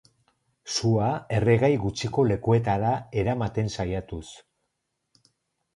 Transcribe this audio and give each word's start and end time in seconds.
Sua 0.75 1.09
erregai 1.39 1.69
gutxiko 1.83 2.25
lekuetara 2.31 2.95
eramaten 3.25 3.71
saiatuz. 3.79 4.25